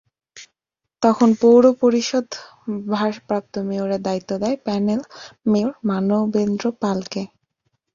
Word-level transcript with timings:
তখন 1.01 1.29
পৌর 1.41 1.63
পরিষদ 1.81 2.27
ভারপ্রাপ্ত 2.91 3.53
মেয়রের 3.69 4.01
দায়িত্ব 4.07 4.31
দেয় 4.41 4.57
প্যানেল 4.65 5.01
মেয়র 5.45 5.71
মানবেন্দ্র 5.89 6.65
পালকে। 6.81 7.21